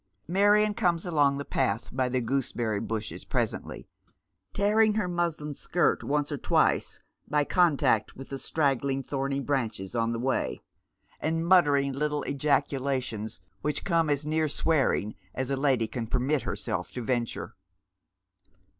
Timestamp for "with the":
8.15-8.39